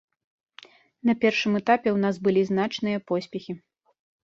[1.09, 3.59] На першым этапе ў нас былі значныя поспехі.